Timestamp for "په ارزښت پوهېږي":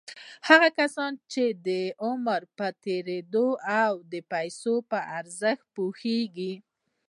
4.91-6.53